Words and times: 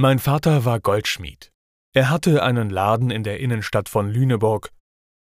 Mein 0.00 0.20
Vater 0.20 0.64
war 0.64 0.78
Goldschmied. 0.78 1.50
Er 1.92 2.08
hatte 2.08 2.44
einen 2.44 2.70
Laden 2.70 3.10
in 3.10 3.24
der 3.24 3.40
Innenstadt 3.40 3.88
von 3.88 4.08
Lüneburg. 4.08 4.70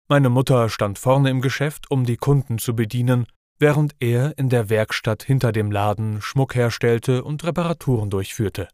Meine 0.09 0.27
Mutter 0.27 0.67
stand 0.67 0.99
vorne 0.99 1.29
im 1.29 1.39
Geschäft, 1.39 1.89
um 1.89 2.03
die 2.03 2.17
Kunden 2.17 2.57
zu 2.57 2.75
bedienen, 2.75 3.25
während 3.57 3.95
er 4.01 4.37
in 4.37 4.49
der 4.49 4.69
Werkstatt 4.69 5.23
hinter 5.23 5.53
dem 5.53 5.71
Laden 5.71 6.21
Schmuck 6.21 6.55
herstellte 6.55 7.23
und 7.23 7.45
Reparaturen 7.45 8.09
durchführte. 8.09 8.67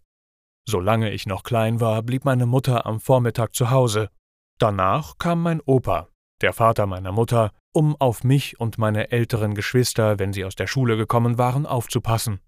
Solange 0.67 1.11
ich 1.11 1.27
noch 1.27 1.43
klein 1.43 1.79
war, 1.79 2.01
blieb 2.01 2.25
meine 2.25 2.47
Mutter 2.47 2.87
am 2.87 2.99
Vormittag 2.99 3.53
zu 3.53 3.69
Hause. 3.69 4.09
Danach 4.57 5.19
kam 5.19 5.43
mein 5.43 5.61
Opa, 5.63 6.07
der 6.41 6.53
Vater 6.53 6.87
meiner 6.87 7.11
Mutter, 7.11 7.51
um 7.73 7.95
auf 7.95 8.23
mich 8.23 8.59
und 8.59 8.79
meine 8.79 9.11
älteren 9.11 9.53
Geschwister, 9.53 10.17
wenn 10.17 10.33
sie 10.33 10.45
aus 10.45 10.55
der 10.55 10.65
Schule 10.65 10.97
gekommen 10.97 11.37
waren, 11.37 11.67
aufzupassen. 11.67 12.39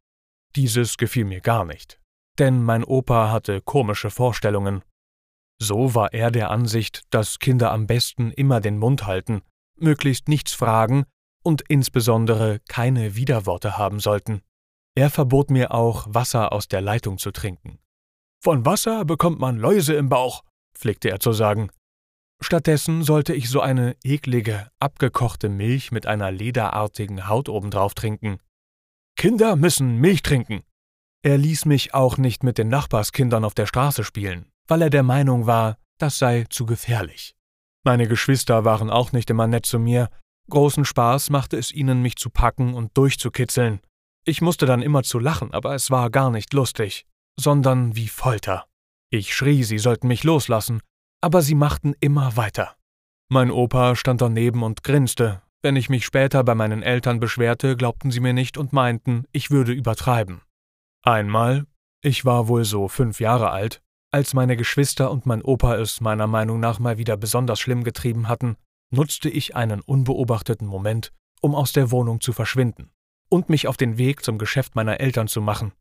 Dieses 0.55 0.97
gefiel 0.97 1.25
mir 1.25 1.41
gar 1.41 1.65
nicht 1.65 1.99
denn 2.39 2.63
mein 2.63 2.83
Opa 2.83 3.31
hatte 3.31 3.61
komische 3.61 4.09
Vorstellungen. 4.09 4.83
So 5.61 5.95
war 5.95 6.13
er 6.13 6.31
der 6.31 6.51
Ansicht, 6.51 7.03
dass 7.09 7.39
Kinder 7.39 7.71
am 7.71 7.87
besten 7.87 8.31
immer 8.31 8.59
den 8.59 8.77
Mund 8.77 9.05
halten, 9.05 9.41
möglichst 9.79 10.27
nichts 10.27 10.53
fragen 10.53 11.05
und 11.43 11.61
insbesondere 11.67 12.59
keine 12.67 13.15
Widerworte 13.15 13.77
haben 13.77 13.99
sollten. 13.99 14.41
Er 14.95 15.09
verbot 15.09 15.49
mir 15.49 15.73
auch, 15.73 16.05
Wasser 16.09 16.51
aus 16.53 16.67
der 16.67 16.81
Leitung 16.81 17.17
zu 17.17 17.31
trinken. 17.31 17.79
Von 18.43 18.65
Wasser 18.65 19.05
bekommt 19.05 19.39
man 19.39 19.57
Läuse 19.57 19.93
im 19.93 20.09
Bauch, 20.09 20.43
pflegte 20.77 21.09
er 21.09 21.19
zu 21.19 21.33
sagen. 21.33 21.69
Stattdessen 22.41 23.03
sollte 23.03 23.33
ich 23.33 23.49
so 23.49 23.61
eine 23.61 23.95
eklige, 24.03 24.69
abgekochte 24.79 25.47
Milch 25.49 25.91
mit 25.91 26.05
einer 26.05 26.29
lederartigen 26.31 27.27
Haut 27.27 27.47
obendrauf 27.47 27.93
trinken. 27.93 28.39
Kinder 29.15 29.55
müssen 29.55 29.97
Milch 29.97 30.23
trinken, 30.23 30.63
er 31.23 31.37
ließ 31.37 31.65
mich 31.65 31.93
auch 31.93 32.17
nicht 32.17 32.43
mit 32.43 32.57
den 32.57 32.67
Nachbarskindern 32.67 33.45
auf 33.45 33.53
der 33.53 33.65
Straße 33.65 34.03
spielen, 34.03 34.51
weil 34.67 34.81
er 34.81 34.89
der 34.89 35.03
Meinung 35.03 35.47
war, 35.47 35.77
das 35.97 36.17
sei 36.17 36.45
zu 36.49 36.65
gefährlich. 36.65 37.35
Meine 37.85 38.07
Geschwister 38.07 38.65
waren 38.65 38.89
auch 38.89 39.13
nicht 39.13 39.29
immer 39.29 39.47
nett 39.47 39.65
zu 39.65 39.79
mir, 39.79 40.09
großen 40.49 40.83
Spaß 40.83 41.29
machte 41.29 41.57
es 41.57 41.71
ihnen, 41.71 42.01
mich 42.01 42.17
zu 42.17 42.29
packen 42.29 42.73
und 42.73 42.97
durchzukitzeln. 42.97 43.79
Ich 44.25 44.41
musste 44.41 44.65
dann 44.65 44.81
immer 44.81 45.03
zu 45.03 45.17
lachen, 45.17 45.53
aber 45.53 45.75
es 45.75 45.91
war 45.91 46.09
gar 46.09 46.29
nicht 46.29 46.53
lustig, 46.53 47.05
sondern 47.39 47.95
wie 47.95 48.09
Folter. 48.09 48.65
Ich 49.09 49.33
schrie, 49.33 49.63
sie 49.63 49.79
sollten 49.79 50.07
mich 50.07 50.23
loslassen, 50.23 50.81
aber 51.21 51.41
sie 51.41 51.55
machten 51.55 51.93
immer 52.01 52.35
weiter. 52.35 52.75
Mein 53.29 53.49
Opa 53.49 53.95
stand 53.95 54.21
daneben 54.21 54.61
und 54.61 54.83
grinste. 54.83 55.41
Wenn 55.61 55.77
ich 55.77 55.89
mich 55.89 56.05
später 56.05 56.43
bei 56.43 56.55
meinen 56.55 56.83
Eltern 56.83 57.21
beschwerte, 57.21 57.77
glaubten 57.77 58.11
sie 58.11 58.19
mir 58.19 58.33
nicht 58.33 58.57
und 58.57 58.73
meinten, 58.73 59.25
ich 59.31 59.51
würde 59.51 59.71
übertreiben. 59.71 60.41
Einmal, 61.05 61.65
ich 62.01 62.23
war 62.23 62.47
wohl 62.47 62.63
so 62.63 62.87
fünf 62.87 63.19
Jahre 63.19 63.49
alt, 63.51 63.81
als 64.11 64.33
meine 64.33 64.55
Geschwister 64.55 65.11
und 65.11 65.25
mein 65.25 65.41
Opa 65.41 65.75
es 65.75 65.99
meiner 65.99 66.27
Meinung 66.27 66.61
nach 66.61 66.79
mal 66.79 66.97
wieder 66.97 67.17
besonders 67.17 67.59
schlimm 67.59 67.83
getrieben 67.83 68.29
hatten, 68.29 68.55
nutzte 68.89 69.29
ich 69.29 69.53
einen 69.53 69.81
unbeobachteten 69.81 70.65
Moment, 70.65 71.11
um 71.41 71.55
aus 71.55 71.73
der 71.73 71.91
Wohnung 71.91 72.21
zu 72.21 72.31
verschwinden 72.31 72.89
und 73.27 73.49
mich 73.49 73.67
auf 73.67 73.75
den 73.75 73.97
Weg 73.97 74.23
zum 74.23 74.37
Geschäft 74.37 74.75
meiner 74.75 75.01
Eltern 75.01 75.27
zu 75.27 75.41
machen. 75.41 75.73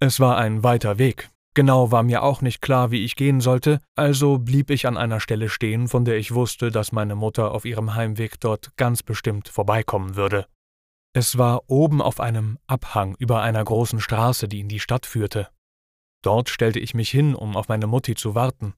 Es 0.00 0.18
war 0.18 0.36
ein 0.36 0.64
weiter 0.64 0.98
Weg, 0.98 1.30
genau 1.54 1.92
war 1.92 2.02
mir 2.02 2.24
auch 2.24 2.42
nicht 2.42 2.60
klar, 2.60 2.90
wie 2.90 3.04
ich 3.04 3.14
gehen 3.14 3.40
sollte, 3.40 3.80
also 3.94 4.38
blieb 4.38 4.70
ich 4.70 4.88
an 4.88 4.96
einer 4.96 5.20
Stelle 5.20 5.48
stehen, 5.48 5.86
von 5.86 6.04
der 6.04 6.16
ich 6.16 6.34
wusste, 6.34 6.72
dass 6.72 6.90
meine 6.90 7.14
Mutter 7.14 7.52
auf 7.52 7.64
ihrem 7.64 7.94
Heimweg 7.94 8.40
dort 8.40 8.76
ganz 8.76 9.04
bestimmt 9.04 9.48
vorbeikommen 9.48 10.16
würde. 10.16 10.46
Es 11.16 11.38
war 11.38 11.70
oben 11.70 12.02
auf 12.02 12.20
einem 12.20 12.58
Abhang 12.66 13.14
über 13.18 13.40
einer 13.40 13.64
großen 13.64 14.00
Straße, 14.00 14.48
die 14.48 14.60
in 14.60 14.68
die 14.68 14.80
Stadt 14.80 15.06
führte. 15.06 15.48
Dort 16.22 16.50
stellte 16.50 16.78
ich 16.78 16.92
mich 16.92 17.08
hin, 17.08 17.34
um 17.34 17.56
auf 17.56 17.68
meine 17.68 17.86
Mutti 17.86 18.14
zu 18.14 18.34
warten. 18.34 18.74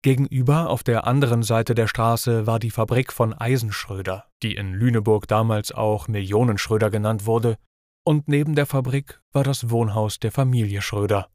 Gegenüber, 0.00 0.70
auf 0.70 0.82
der 0.82 1.06
anderen 1.06 1.42
Seite 1.42 1.74
der 1.74 1.86
Straße, 1.86 2.46
war 2.46 2.58
die 2.58 2.70
Fabrik 2.70 3.12
von 3.12 3.34
Eisenschröder, 3.34 4.24
die 4.42 4.54
in 4.54 4.72
Lüneburg 4.72 5.28
damals 5.28 5.72
auch 5.72 6.08
Millionenschröder 6.08 6.88
genannt 6.88 7.26
wurde, 7.26 7.58
und 8.02 8.28
neben 8.28 8.54
der 8.54 8.64
Fabrik 8.64 9.20
war 9.32 9.44
das 9.44 9.68
Wohnhaus 9.68 10.18
der 10.18 10.32
Familie 10.32 10.80
Schröder. 10.80 11.28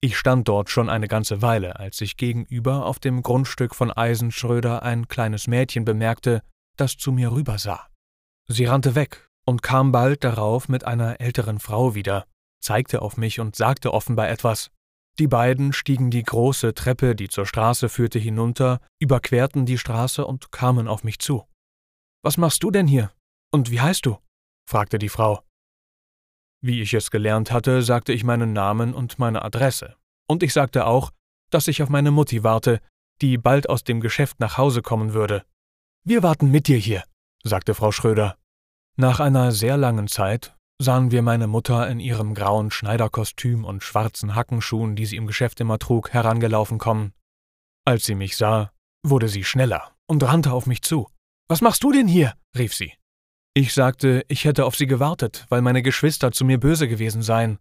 Ich 0.00 0.16
stand 0.16 0.48
dort 0.48 0.70
schon 0.70 0.88
eine 0.88 1.08
ganze 1.08 1.42
Weile, 1.42 1.78
als 1.78 2.00
ich 2.00 2.16
gegenüber 2.16 2.86
auf 2.86 3.00
dem 3.00 3.22
Grundstück 3.22 3.74
von 3.74 3.92
Eisenschröder 3.92 4.82
ein 4.82 5.08
kleines 5.08 5.46
Mädchen 5.46 5.84
bemerkte, 5.84 6.42
das 6.78 6.96
zu 6.96 7.12
mir 7.12 7.32
rübersah. 7.32 7.86
Sie 8.46 8.64
rannte 8.64 8.94
weg, 8.94 9.27
und 9.48 9.62
kam 9.62 9.92
bald 9.92 10.24
darauf 10.24 10.68
mit 10.68 10.84
einer 10.84 11.22
älteren 11.22 11.58
Frau 11.58 11.94
wieder, 11.94 12.26
zeigte 12.60 13.00
auf 13.00 13.16
mich 13.16 13.40
und 13.40 13.56
sagte 13.56 13.94
offenbar 13.94 14.28
etwas. 14.28 14.70
Die 15.18 15.26
beiden 15.26 15.72
stiegen 15.72 16.10
die 16.10 16.22
große 16.22 16.74
Treppe, 16.74 17.16
die 17.16 17.30
zur 17.30 17.46
Straße 17.46 17.88
führte, 17.88 18.18
hinunter, 18.18 18.82
überquerten 19.00 19.64
die 19.64 19.78
Straße 19.78 20.26
und 20.26 20.52
kamen 20.52 20.86
auf 20.86 21.02
mich 21.02 21.18
zu. 21.18 21.46
Was 22.22 22.36
machst 22.36 22.62
du 22.62 22.70
denn 22.70 22.86
hier? 22.86 23.10
Und 23.50 23.70
wie 23.70 23.80
heißt 23.80 24.04
du? 24.04 24.18
fragte 24.68 24.98
die 24.98 25.08
Frau. 25.08 25.42
Wie 26.60 26.82
ich 26.82 26.92
es 26.92 27.10
gelernt 27.10 27.50
hatte, 27.50 27.80
sagte 27.80 28.12
ich 28.12 28.24
meinen 28.24 28.52
Namen 28.52 28.92
und 28.92 29.18
meine 29.18 29.40
Adresse. 29.40 29.96
Und 30.28 30.42
ich 30.42 30.52
sagte 30.52 30.84
auch, 30.84 31.10
dass 31.48 31.68
ich 31.68 31.82
auf 31.82 31.88
meine 31.88 32.10
Mutti 32.10 32.44
warte, 32.44 32.82
die 33.22 33.38
bald 33.38 33.70
aus 33.70 33.82
dem 33.82 34.02
Geschäft 34.02 34.40
nach 34.40 34.58
Hause 34.58 34.82
kommen 34.82 35.14
würde. 35.14 35.46
Wir 36.04 36.22
warten 36.22 36.50
mit 36.50 36.68
dir 36.68 36.76
hier, 36.76 37.02
sagte 37.44 37.72
Frau 37.72 37.92
Schröder. 37.92 38.36
Nach 39.00 39.20
einer 39.20 39.52
sehr 39.52 39.76
langen 39.76 40.08
Zeit 40.08 40.56
sahen 40.82 41.12
wir 41.12 41.22
meine 41.22 41.46
Mutter 41.46 41.88
in 41.88 42.00
ihrem 42.00 42.34
grauen 42.34 42.72
Schneiderkostüm 42.72 43.64
und 43.64 43.84
schwarzen 43.84 44.34
Hackenschuhen, 44.34 44.96
die 44.96 45.06
sie 45.06 45.14
im 45.14 45.28
Geschäft 45.28 45.60
immer 45.60 45.78
trug, 45.78 46.10
herangelaufen 46.10 46.78
kommen. 46.78 47.12
Als 47.84 48.06
sie 48.06 48.16
mich 48.16 48.36
sah, 48.36 48.72
wurde 49.06 49.28
sie 49.28 49.44
schneller 49.44 49.92
und 50.08 50.24
rannte 50.24 50.50
auf 50.50 50.66
mich 50.66 50.82
zu. 50.82 51.06
Was 51.46 51.60
machst 51.60 51.84
du 51.84 51.92
denn 51.92 52.08
hier? 52.08 52.34
rief 52.58 52.74
sie. 52.74 52.92
Ich 53.54 53.72
sagte, 53.72 54.24
ich 54.26 54.44
hätte 54.44 54.64
auf 54.64 54.74
sie 54.74 54.88
gewartet, 54.88 55.46
weil 55.48 55.62
meine 55.62 55.82
Geschwister 55.82 56.32
zu 56.32 56.44
mir 56.44 56.58
böse 56.58 56.88
gewesen 56.88 57.22
seien. 57.22 57.60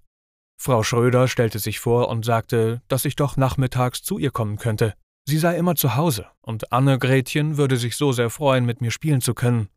Frau 0.59 0.81
Schröder 0.81 1.27
stellte 1.27 1.59
sich 1.59 1.79
vor 1.79 2.09
und 2.09 2.25
sagte, 2.25 2.81
dass 2.87 3.05
ich 3.05 3.15
doch 3.15 3.37
nachmittags 3.37 4.01
zu 4.01 4.17
ihr 4.17 4.31
kommen 4.31 4.57
könnte. 4.57 4.95
Sie 5.29 5.37
sei 5.37 5.55
immer 5.55 5.75
zu 5.75 5.95
Hause, 5.95 6.25
und 6.41 6.73
Anne 6.73 6.97
Gretchen 6.97 7.57
würde 7.57 7.77
sich 7.77 7.95
so 7.95 8.11
sehr 8.11 8.31
freuen, 8.31 8.65
mit 8.65 8.81
mir 8.81 8.89
spielen 8.89 9.21
zu 9.21 9.35
können. 9.35 9.69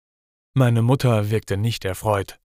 Meine 0.54 0.82
Mutter 0.82 1.30
wirkte 1.30 1.56
nicht 1.56 1.84
erfreut. 1.84 2.40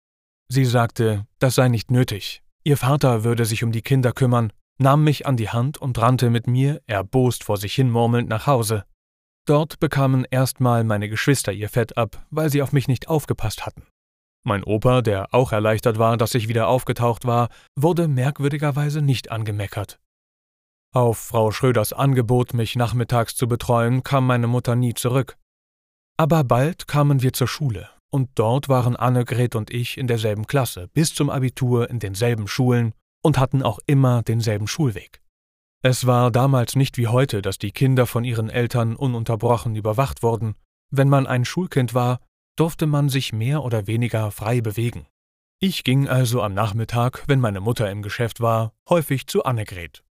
Sie 0.48 0.64
sagte, 0.64 1.26
das 1.38 1.54
sei 1.54 1.68
nicht 1.68 1.90
nötig. 1.90 2.42
Ihr 2.64 2.76
Vater 2.76 3.22
würde 3.22 3.44
sich 3.44 3.62
um 3.62 3.70
die 3.70 3.82
Kinder 3.82 4.12
kümmern, 4.12 4.52
nahm 4.78 5.04
mich 5.04 5.26
an 5.26 5.36
die 5.36 5.50
Hand 5.50 5.78
und 5.78 5.98
rannte 5.98 6.28
mit 6.28 6.46
mir, 6.46 6.82
erbost 6.86 7.44
vor 7.44 7.56
sich 7.56 7.74
hin 7.74 7.90
murmelnd, 7.90 8.28
nach 8.28 8.46
Hause. 8.46 8.84
Dort 9.46 9.80
bekamen 9.80 10.24
erstmal 10.30 10.84
meine 10.84 11.08
Geschwister 11.08 11.52
ihr 11.52 11.68
Fett 11.68 11.96
ab, 11.96 12.26
weil 12.30 12.50
sie 12.50 12.62
auf 12.62 12.72
mich 12.72 12.88
nicht 12.88 13.08
aufgepasst 13.08 13.66
hatten. 13.66 13.86
Mein 14.44 14.64
Opa, 14.64 15.02
der 15.02 15.32
auch 15.32 15.52
erleichtert 15.52 15.98
war, 15.98 16.16
dass 16.16 16.34
ich 16.34 16.48
wieder 16.48 16.66
aufgetaucht 16.66 17.24
war, 17.24 17.48
wurde 17.76 18.08
merkwürdigerweise 18.08 19.00
nicht 19.00 19.30
angemeckert. 19.30 20.00
Auf 20.92 21.18
Frau 21.18 21.52
Schröders 21.52 21.92
Angebot, 21.92 22.52
mich 22.52 22.76
nachmittags 22.76 23.36
zu 23.36 23.46
betreuen, 23.46 24.02
kam 24.02 24.26
meine 24.26 24.48
Mutter 24.48 24.74
nie 24.74 24.94
zurück. 24.94 25.38
Aber 26.16 26.44
bald 26.44 26.86
kamen 26.86 27.22
wir 27.22 27.32
zur 27.32 27.48
Schule, 27.48 27.88
und 28.12 28.30
dort 28.34 28.68
waren 28.68 28.94
Annegret 28.94 29.56
und 29.56 29.70
ich 29.70 29.96
in 29.96 30.06
derselben 30.06 30.46
Klasse, 30.46 30.88
bis 30.92 31.14
zum 31.14 31.30
Abitur 31.30 31.88
in 31.88 31.98
denselben 31.98 32.46
Schulen 32.46 32.92
und 33.22 33.38
hatten 33.38 33.62
auch 33.62 33.78
immer 33.86 34.22
denselben 34.22 34.68
Schulweg. 34.68 35.22
Es 35.82 36.06
war 36.06 36.30
damals 36.30 36.76
nicht 36.76 36.98
wie 36.98 37.08
heute, 37.08 37.40
dass 37.42 37.58
die 37.58 37.72
Kinder 37.72 38.06
von 38.06 38.22
ihren 38.22 38.50
Eltern 38.50 38.94
ununterbrochen 38.94 39.74
überwacht 39.74 40.22
wurden. 40.22 40.54
Wenn 40.90 41.08
man 41.08 41.26
ein 41.26 41.44
Schulkind 41.44 41.94
war, 41.94 42.20
durfte 42.56 42.86
man 42.86 43.08
sich 43.08 43.32
mehr 43.32 43.64
oder 43.64 43.86
weniger 43.86 44.30
frei 44.30 44.60
bewegen. 44.60 45.06
Ich 45.58 45.82
ging 45.82 46.06
also 46.06 46.42
am 46.42 46.52
Nachmittag, 46.52 47.24
wenn 47.28 47.40
meine 47.40 47.60
Mutter 47.60 47.90
im 47.90 48.02
Geschäft 48.02 48.40
war, 48.40 48.74
häufig 48.88 49.26
zu 49.26 49.44
Annegret. 49.44 50.04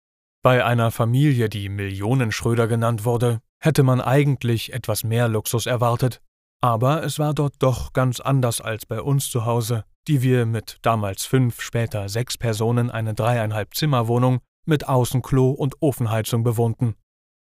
Bei 0.42 0.64
einer 0.64 0.92
Familie, 0.92 1.48
die 1.48 1.68
Millionenschröder 1.68 2.68
genannt 2.68 3.04
wurde, 3.04 3.40
hätte 3.58 3.82
man 3.82 4.00
eigentlich 4.00 4.72
etwas 4.72 5.02
mehr 5.02 5.26
Luxus 5.26 5.66
erwartet, 5.66 6.22
aber 6.60 7.02
es 7.04 7.18
war 7.18 7.34
dort 7.34 7.54
doch 7.60 7.92
ganz 7.92 8.20
anders 8.20 8.60
als 8.60 8.86
bei 8.86 9.00
uns 9.00 9.30
zu 9.30 9.44
Hause, 9.44 9.84
die 10.06 10.22
wir 10.22 10.46
mit 10.46 10.78
damals 10.82 11.26
fünf, 11.26 11.60
später 11.60 12.08
sechs 12.08 12.38
Personen 12.38 12.90
eine 12.90 13.14
dreieinhalb 13.14 13.74
Zimmerwohnung 13.74 14.40
mit 14.66 14.88
Außenklo 14.88 15.50
und 15.50 15.76
Ofenheizung 15.80 16.42
bewohnten. 16.42 16.94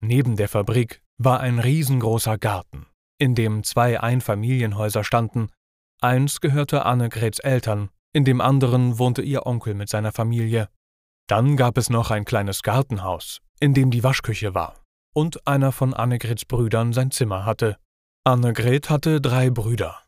Neben 0.02 0.36
der 0.36 0.50
Fabrik 0.50 1.02
war 1.18 1.40
ein 1.40 1.60
riesengroßer 1.60 2.38
Garten, 2.38 2.88
in 3.18 3.36
dem 3.36 3.64
zwei 3.64 4.00
Einfamilienhäuser 4.00 5.04
standen. 5.04 5.50
Eins 6.02 6.42
gehörte 6.42 6.86
Annegrets 6.86 7.40
Eltern, 7.40 7.90
in 8.14 8.26
dem 8.26 8.42
anderen 8.42 9.00
wohnte 9.00 9.22
ihr 9.22 9.46
Onkel 9.46 9.74
mit 9.74 9.90
seiner 9.90 10.12
Familie. 10.12 10.70
Dann 11.28 11.56
gab 11.58 11.78
es 11.78 11.90
noch 11.90 12.12
ein 12.12 12.26
kleines 12.26 12.62
Gartenhaus, 12.62 13.42
in 13.60 13.74
dem 13.74 13.92
die 13.92 14.04
Waschküche 14.04 14.54
war, 14.54 14.84
und 15.14 15.48
einer 15.48 15.72
von 15.72 15.94
Annegrets 15.94 16.46
Brüdern 16.46 16.94
sein 16.94 17.12
Zimmer 17.12 17.46
hatte. 17.46 17.78
Annegret 18.28 18.90
hatte 18.90 19.22
drei 19.22 19.52
Brüder. 19.52 20.02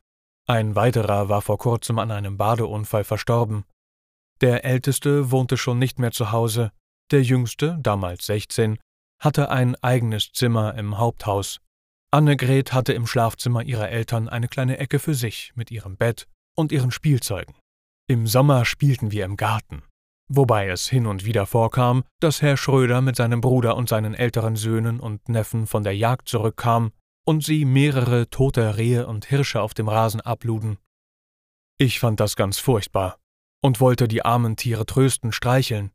Ein 0.47 0.75
weiterer 0.75 1.29
war 1.29 1.43
vor 1.43 1.59
kurzem 1.59 1.99
an 1.99 2.09
einem 2.09 2.35
Badeunfall 2.35 3.03
verstorben. 3.03 3.63
Der 4.41 4.65
Älteste 4.65 5.29
wohnte 5.29 5.55
schon 5.55 5.77
nicht 5.77 5.99
mehr 5.99 6.11
zu 6.11 6.31
Hause, 6.31 6.71
der 7.11 7.21
Jüngste, 7.21 7.77
damals 7.79 8.25
16, 8.25 8.79
hatte 9.21 9.51
ein 9.51 9.75
eigenes 9.83 10.31
Zimmer 10.31 10.73
im 10.73 10.97
Haupthaus. 10.97 11.59
Annegret 12.09 12.73
hatte 12.73 12.91
im 12.93 13.05
Schlafzimmer 13.05 13.61
ihrer 13.61 13.89
Eltern 13.89 14.29
eine 14.29 14.47
kleine 14.47 14.79
Ecke 14.79 14.97
für 14.97 15.13
sich 15.13 15.51
mit 15.53 15.69
ihrem 15.69 15.95
Bett 15.95 16.27
und 16.55 16.71
ihren 16.71 16.89
Spielzeugen. 16.89 17.53
Im 18.09 18.25
Sommer 18.25 18.65
spielten 18.65 19.11
wir 19.11 19.25
im 19.25 19.37
Garten, 19.37 19.83
wobei 20.27 20.69
es 20.69 20.87
hin 20.87 21.05
und 21.05 21.23
wieder 21.23 21.45
vorkam, 21.45 22.03
dass 22.19 22.41
Herr 22.41 22.57
Schröder 22.57 23.01
mit 23.01 23.15
seinem 23.15 23.41
Bruder 23.41 23.77
und 23.77 23.89
seinen 23.89 24.15
älteren 24.15 24.55
Söhnen 24.55 24.99
und 24.99 25.29
Neffen 25.29 25.67
von 25.67 25.83
der 25.83 25.95
Jagd 25.95 26.27
zurückkam 26.27 26.93
und 27.27 27.43
sie 27.43 27.65
mehrere 27.65 28.29
tote 28.29 28.77
Rehe 28.77 29.05
und 29.05 29.25
Hirsche 29.25 29.61
auf 29.61 29.73
dem 29.73 29.89
Rasen 29.89 30.21
abluden. 30.21 30.77
Ich 31.77 31.99
fand 31.99 32.21
das 32.21 32.37
ganz 32.37 32.57
furchtbar 32.57 33.19
und 33.61 33.81
wollte 33.81 34.07
die 34.07 34.23
armen 34.23 34.55
Tiere 34.55 34.85
trösten, 34.85 35.33
streicheln, 35.33 35.91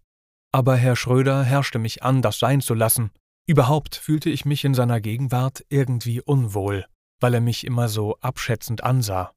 aber 0.52 0.76
Herr 0.76 0.94
Schröder 0.94 1.42
herrschte 1.42 1.78
mich 1.78 2.02
an, 2.02 2.20
das 2.20 2.38
sein 2.38 2.60
zu 2.60 2.74
lassen. 2.74 3.12
Überhaupt 3.46 3.96
fühlte 3.96 4.28
ich 4.28 4.44
mich 4.44 4.62
in 4.66 4.74
seiner 4.74 5.00
Gegenwart 5.00 5.64
irgendwie 5.70 6.20
unwohl, 6.20 6.84
weil 7.18 7.32
er 7.32 7.40
mich 7.40 7.64
immer 7.64 7.88
so 7.88 8.18
abschätzend 8.20 8.84
ansah. 8.84 9.32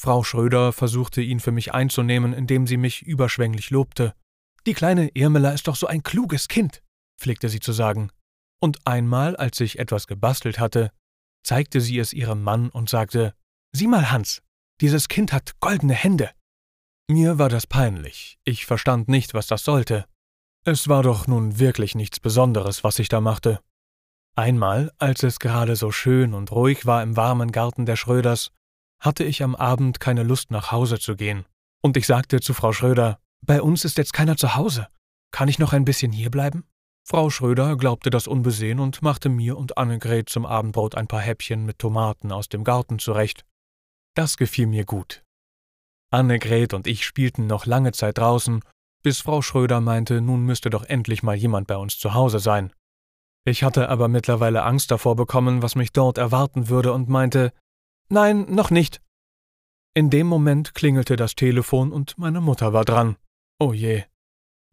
Frau 0.00 0.24
Schröder 0.24 0.72
versuchte 0.72 1.20
ihn 1.20 1.40
für 1.40 1.52
mich 1.52 1.74
einzunehmen, 1.74 2.32
indem 2.32 2.66
sie 2.66 2.78
mich 2.78 3.02
überschwänglich 3.02 3.68
lobte. 3.68 4.14
Die 4.66 4.72
kleine 4.72 5.10
Irmela 5.14 5.50
ist 5.50 5.68
doch 5.68 5.76
so 5.76 5.86
ein 5.86 6.02
kluges 6.02 6.48
Kind, 6.48 6.82
pflegte 7.20 7.50
sie 7.50 7.60
zu 7.60 7.72
sagen. 7.72 8.10
Und 8.60 8.78
einmal, 8.86 9.36
als 9.36 9.60
ich 9.60 9.78
etwas 9.78 10.06
gebastelt 10.06 10.58
hatte, 10.58 10.90
zeigte 11.44 11.80
sie 11.80 11.98
es 11.98 12.12
ihrem 12.12 12.42
Mann 12.42 12.70
und 12.70 12.88
sagte 12.90 13.34
Sieh 13.72 13.86
mal, 13.86 14.10
Hans, 14.10 14.42
dieses 14.80 15.08
Kind 15.08 15.32
hat 15.32 15.60
goldene 15.60 15.94
Hände. 15.94 16.30
Mir 17.08 17.38
war 17.38 17.48
das 17.48 17.66
peinlich, 17.66 18.38
ich 18.44 18.66
verstand 18.66 19.08
nicht, 19.08 19.34
was 19.34 19.46
das 19.46 19.64
sollte. 19.64 20.06
Es 20.64 20.88
war 20.88 21.02
doch 21.02 21.26
nun 21.26 21.58
wirklich 21.58 21.94
nichts 21.94 22.18
Besonderes, 22.18 22.82
was 22.82 22.98
ich 22.98 23.08
da 23.08 23.20
machte. 23.20 23.60
Einmal, 24.36 24.90
als 24.98 25.22
es 25.22 25.38
gerade 25.38 25.76
so 25.76 25.92
schön 25.92 26.34
und 26.34 26.50
ruhig 26.50 26.86
war 26.86 27.02
im 27.02 27.16
warmen 27.16 27.52
Garten 27.52 27.86
der 27.86 27.96
Schröders, 27.96 28.50
hatte 28.98 29.22
ich 29.22 29.42
am 29.42 29.54
Abend 29.54 30.00
keine 30.00 30.22
Lust 30.22 30.50
nach 30.50 30.72
Hause 30.72 30.98
zu 30.98 31.14
gehen, 31.14 31.44
und 31.82 31.96
ich 31.96 32.06
sagte 32.06 32.40
zu 32.40 32.54
Frau 32.54 32.72
Schröder, 32.72 33.20
bei 33.42 33.60
uns 33.60 33.84
ist 33.84 33.98
jetzt 33.98 34.14
keiner 34.14 34.36
zu 34.36 34.54
Hause. 34.54 34.88
Kann 35.30 35.48
ich 35.48 35.58
noch 35.58 35.72
ein 35.72 35.84
bisschen 35.84 36.12
hierbleiben? 36.12 36.64
Frau 37.06 37.30
Schröder 37.30 37.76
glaubte 37.76 38.10
das 38.10 38.26
unbesehen 38.26 38.80
und 38.80 39.02
machte 39.02 39.28
mir 39.28 39.56
und 39.58 39.76
Annegret 39.76 40.28
zum 40.28 40.46
Abendbrot 40.46 40.94
ein 40.94 41.06
paar 41.06 41.20
Häppchen 41.20 41.64
mit 41.64 41.78
Tomaten 41.78 42.32
aus 42.32 42.48
dem 42.48 42.64
Garten 42.64 42.98
zurecht. 42.98 43.44
Das 44.14 44.36
gefiel 44.36 44.66
mir 44.66 44.84
gut. 44.84 45.22
Annegret 46.10 46.72
und 46.72 46.86
ich 46.86 47.04
spielten 47.04 47.46
noch 47.46 47.66
lange 47.66 47.92
Zeit 47.92 48.18
draußen 48.18 48.62
bis 49.04 49.20
Frau 49.20 49.42
Schröder 49.42 49.82
meinte, 49.82 50.22
nun 50.22 50.44
müsste 50.44 50.70
doch 50.70 50.82
endlich 50.82 51.22
mal 51.22 51.36
jemand 51.36 51.66
bei 51.66 51.76
uns 51.76 51.98
zu 51.98 52.14
Hause 52.14 52.38
sein. 52.38 52.72
Ich 53.44 53.62
hatte 53.62 53.90
aber 53.90 54.08
mittlerweile 54.08 54.62
Angst 54.62 54.90
davor 54.90 55.14
bekommen, 55.14 55.62
was 55.62 55.74
mich 55.74 55.92
dort 55.92 56.16
erwarten 56.16 56.70
würde, 56.70 56.94
und 56.94 57.10
meinte 57.10 57.52
Nein, 58.08 58.46
noch 58.48 58.70
nicht. 58.70 59.02
In 59.92 60.08
dem 60.08 60.26
Moment 60.26 60.74
klingelte 60.74 61.16
das 61.16 61.34
Telefon 61.34 61.92
und 61.92 62.16
meine 62.16 62.40
Mutter 62.40 62.72
war 62.72 62.86
dran. 62.86 63.16
Oh 63.60 63.74
je. 63.74 64.04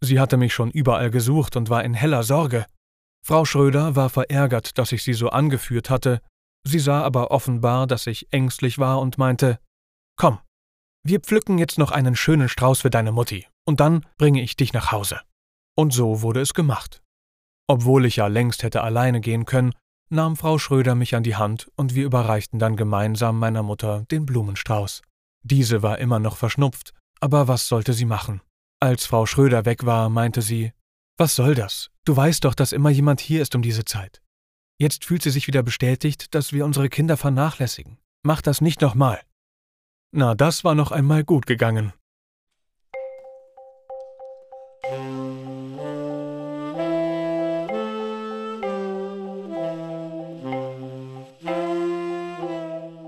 Sie 0.03 0.19
hatte 0.19 0.37
mich 0.37 0.53
schon 0.53 0.71
überall 0.71 1.11
gesucht 1.11 1.55
und 1.55 1.69
war 1.69 1.83
in 1.83 1.93
heller 1.93 2.23
Sorge. 2.23 2.65
Frau 3.23 3.45
Schröder 3.45 3.95
war 3.95 4.09
verärgert, 4.09 4.77
dass 4.77 4.91
ich 4.91 5.03
sie 5.03 5.13
so 5.13 5.29
angeführt 5.29 5.89
hatte, 5.89 6.21
sie 6.63 6.79
sah 6.79 7.03
aber 7.03 7.31
offenbar, 7.31 7.85
dass 7.85 8.07
ich 8.07 8.31
ängstlich 8.33 8.79
war 8.79 8.99
und 8.99 9.17
meinte 9.17 9.59
Komm, 10.17 10.39
wir 11.03 11.19
pflücken 11.19 11.57
jetzt 11.57 11.77
noch 11.77 11.91
einen 11.91 12.15
schönen 12.15 12.49
Strauß 12.49 12.81
für 12.81 12.89
deine 12.89 13.11
Mutti 13.11 13.47
und 13.65 13.79
dann 13.79 14.05
bringe 14.17 14.41
ich 14.41 14.55
dich 14.55 14.73
nach 14.73 14.91
Hause. 14.91 15.21
Und 15.75 15.93
so 15.93 16.21
wurde 16.21 16.41
es 16.41 16.53
gemacht. 16.53 17.01
Obwohl 17.67 18.05
ich 18.05 18.17
ja 18.17 18.27
längst 18.27 18.63
hätte 18.63 18.81
alleine 18.81 19.21
gehen 19.21 19.45
können, 19.45 19.73
nahm 20.09 20.35
Frau 20.35 20.57
Schröder 20.57 20.93
mich 20.95 21.15
an 21.15 21.23
die 21.23 21.35
Hand 21.35 21.71
und 21.75 21.95
wir 21.95 22.05
überreichten 22.05 22.59
dann 22.59 22.75
gemeinsam 22.75 23.39
meiner 23.39 23.63
Mutter 23.63 24.03
den 24.11 24.25
Blumenstrauß. 24.25 25.01
Diese 25.43 25.81
war 25.81 25.99
immer 25.99 26.19
noch 26.19 26.37
verschnupft, 26.37 26.93
aber 27.19 27.47
was 27.47 27.67
sollte 27.67 27.93
sie 27.93 28.05
machen? 28.05 28.41
Als 28.83 29.05
Frau 29.05 29.27
Schröder 29.27 29.65
weg 29.65 29.85
war, 29.85 30.09
meinte 30.09 30.41
sie, 30.41 30.71
was 31.15 31.35
soll 31.35 31.53
das? 31.53 31.91
Du 32.03 32.17
weißt 32.17 32.43
doch, 32.43 32.55
dass 32.55 32.71
immer 32.71 32.89
jemand 32.89 33.21
hier 33.21 33.43
ist 33.43 33.53
um 33.53 33.61
diese 33.61 33.85
Zeit. 33.85 34.23
Jetzt 34.79 35.05
fühlt 35.05 35.21
sie 35.21 35.29
sich 35.29 35.45
wieder 35.45 35.61
bestätigt, 35.61 36.33
dass 36.33 36.51
wir 36.51 36.65
unsere 36.65 36.89
Kinder 36.89 37.15
vernachlässigen. 37.15 37.99
Mach 38.23 38.41
das 38.41 38.59
nicht 38.59 38.81
nochmal. 38.81 39.21
Na, 40.11 40.33
das 40.33 40.63
war 40.63 40.73
noch 40.73 40.91
einmal 40.91 41.23
gut 41.23 41.45
gegangen. 41.45 41.93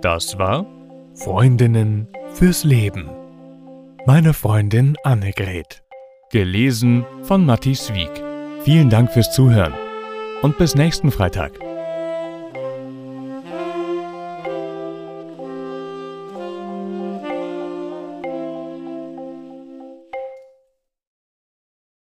Das 0.03 0.37
war 0.37 0.67
Freundinnen 1.15 2.07
fürs 2.35 2.63
Leben. 2.63 3.22
Meine 4.05 4.33
Freundin 4.33 4.97
Annegret. 5.05 5.81
Gelesen 6.29 7.05
von 7.21 7.45
Matti 7.45 7.71
Wieg. 7.71 8.11
Vielen 8.65 8.89
Dank 8.89 9.13
fürs 9.13 9.33
Zuhören 9.33 9.73
und 10.41 10.57
bis 10.57 10.75
nächsten 10.75 11.09
Freitag. 11.09 11.53